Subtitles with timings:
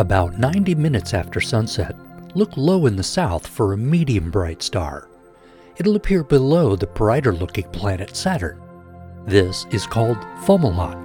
[0.00, 1.94] About 90 minutes after sunset,
[2.34, 5.10] look low in the south for a medium bright star.
[5.76, 8.58] It'll appear below the brighter looking planet Saturn.
[9.26, 10.16] This is called
[10.46, 10.96] Fomalhaut.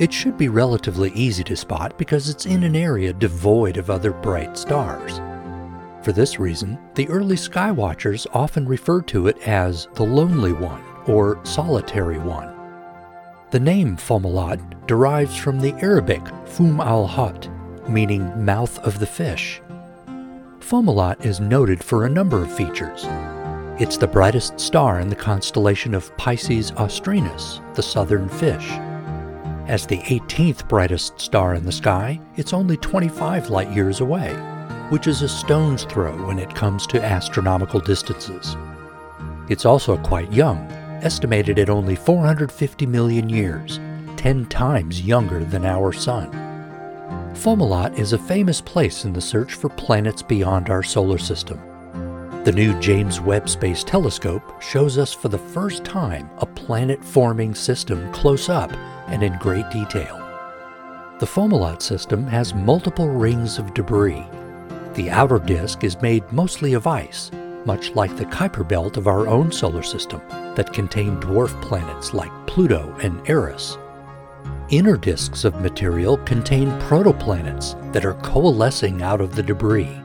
[0.00, 4.12] It should be relatively easy to spot because it's in an area devoid of other
[4.12, 5.18] bright stars.
[6.04, 11.44] For this reason, the early skywatchers often referred to it as the Lonely One or
[11.44, 12.54] Solitary One.
[13.50, 17.48] The name Fomalhaut derives from the Arabic Fum al-Hat,
[17.88, 19.60] meaning mouth of the fish.
[20.60, 23.06] Fomalhaut is noted for a number of features.
[23.80, 28.68] It's the brightest star in the constellation of Pisces Austrinus, the southern fish.
[29.68, 34.34] As the 18th brightest star in the sky, it's only 25 light years away,
[34.90, 38.56] which is a stone's throw when it comes to astronomical distances.
[39.48, 40.58] It's also quite young,
[41.02, 43.78] estimated at only 450 million years,
[44.16, 46.47] 10 times younger than our Sun.
[47.38, 51.60] Fomalhaut is a famous place in the search for planets beyond our solar system.
[52.42, 57.54] The new James Webb Space Telescope shows us for the first time a planet forming
[57.54, 58.72] system close up
[59.06, 60.16] and in great detail.
[61.20, 64.26] The Fomalhaut system has multiple rings of debris.
[64.94, 67.30] The outer disk is made mostly of ice,
[67.64, 70.20] much like the Kuiper belt of our own solar system
[70.56, 73.78] that contain dwarf planets like Pluto and Eris.
[74.70, 79.98] Inner disks of material contain protoplanets that are coalescing out of the debris.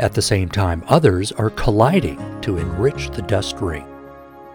[0.00, 3.86] At the same time, others are colliding to enrich the dust ring.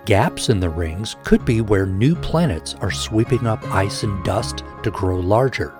[0.06, 4.66] Gaps in the rings could be where new planets are sweeping up ice and dust
[4.84, 5.73] to grow larger.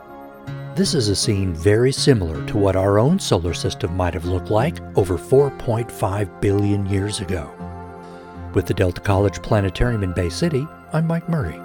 [0.76, 4.50] This is a scene very similar to what our own solar system might have looked
[4.50, 7.52] like over 4.5 billion years ago.
[8.54, 11.60] With the Delta College Planetarium in Bay City, I'm Mike Murray.